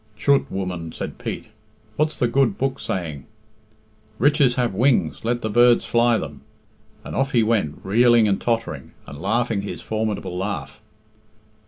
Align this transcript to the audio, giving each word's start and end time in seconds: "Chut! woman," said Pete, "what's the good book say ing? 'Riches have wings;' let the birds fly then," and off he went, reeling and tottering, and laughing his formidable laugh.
"Chut! 0.17 0.51
woman," 0.51 0.91
said 0.91 1.19
Pete, 1.19 1.49
"what's 1.95 2.17
the 2.17 2.27
good 2.27 2.57
book 2.57 2.79
say 2.79 3.11
ing? 3.11 3.25
'Riches 4.17 4.55
have 4.55 4.73
wings;' 4.73 5.23
let 5.23 5.41
the 5.43 5.47
birds 5.51 5.85
fly 5.85 6.17
then," 6.17 6.41
and 7.03 7.15
off 7.15 7.33
he 7.33 7.43
went, 7.43 7.79
reeling 7.83 8.27
and 8.27 8.41
tottering, 8.41 8.93
and 9.05 9.21
laughing 9.21 9.61
his 9.61 9.79
formidable 9.81 10.35
laugh. 10.35 10.81